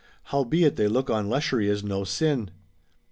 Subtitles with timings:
[0.33, 2.49] Howbeit they look on lechery as no sin.